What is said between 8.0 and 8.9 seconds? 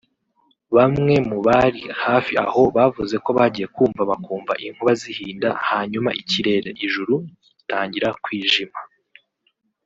kwijima